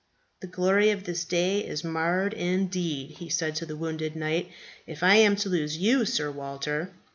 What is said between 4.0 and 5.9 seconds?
knight, "if I am to lose